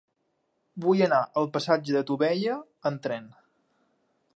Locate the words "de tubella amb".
1.99-3.05